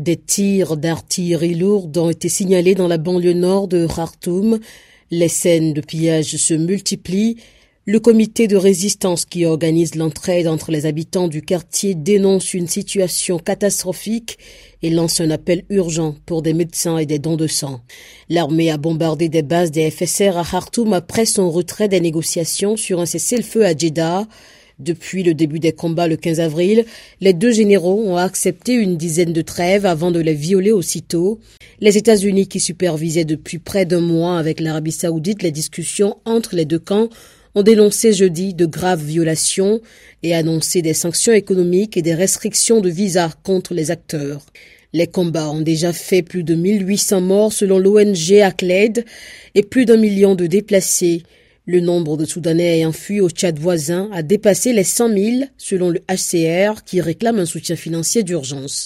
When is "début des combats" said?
25.34-26.08